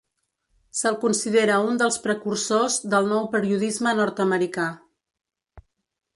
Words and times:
Se’l 0.77 0.95
considera 1.03 1.57
un 1.67 1.77
dels 1.81 1.99
precursors 2.05 2.79
del 2.95 3.11
nou 3.13 3.29
periodisme 3.37 3.95
nord-americà. 4.01 4.67